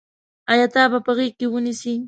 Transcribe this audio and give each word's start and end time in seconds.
آیا 0.51 0.67
تا 0.73 0.83
به 0.91 0.99
په 1.05 1.11
غېږ 1.17 1.31
کې 1.39 1.47
ونیسي. 1.49 1.93